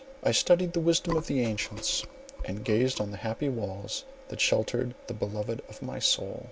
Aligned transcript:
I 0.23 0.31
studied 0.31 0.73
the 0.73 0.79
wisdom 0.79 1.15
of 1.15 1.27
the 1.27 1.41
ancients, 1.41 2.03
and 2.43 2.65
gazed 2.65 2.99
on 2.99 3.11
the 3.11 3.17
happy 3.17 3.49
walls 3.49 4.03
that 4.29 4.41
sheltered 4.41 4.95
the 5.05 5.13
beloved 5.13 5.61
of 5.69 5.83
my 5.83 5.99
soul. 5.99 6.39